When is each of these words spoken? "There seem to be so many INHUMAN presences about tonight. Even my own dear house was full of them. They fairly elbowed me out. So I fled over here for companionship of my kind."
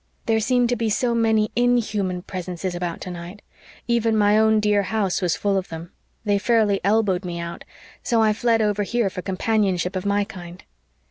"There 0.25 0.39
seem 0.39 0.65
to 0.65 0.75
be 0.75 0.89
so 0.89 1.13
many 1.13 1.51
INHUMAN 1.55 2.23
presences 2.23 2.73
about 2.73 3.01
tonight. 3.01 3.43
Even 3.87 4.17
my 4.17 4.35
own 4.35 4.59
dear 4.59 4.81
house 4.81 5.21
was 5.21 5.35
full 5.35 5.57
of 5.59 5.69
them. 5.69 5.91
They 6.25 6.39
fairly 6.39 6.81
elbowed 6.83 7.23
me 7.23 7.39
out. 7.39 7.63
So 8.01 8.19
I 8.19 8.33
fled 8.33 8.63
over 8.63 8.81
here 8.81 9.11
for 9.11 9.21
companionship 9.21 9.95
of 9.95 10.07
my 10.07 10.23
kind." 10.23 10.63